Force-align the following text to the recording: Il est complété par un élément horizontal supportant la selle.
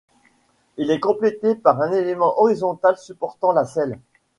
Il 0.77 0.89
est 0.89 0.99
complété 0.99 1.53
par 1.53 1.79
un 1.79 1.91
élément 1.91 2.39
horizontal 2.41 2.97
supportant 2.97 3.51
la 3.51 3.65
selle. 3.65 3.99